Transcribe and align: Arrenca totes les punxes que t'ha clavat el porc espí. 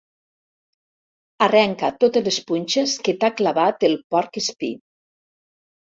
Arrenca 1.49 1.91
totes 2.05 2.27
les 2.29 2.41
punxes 2.49 2.97
que 3.09 3.17
t'ha 3.23 3.33
clavat 3.39 3.89
el 3.93 3.97
porc 4.17 4.45
espí. 4.47 4.77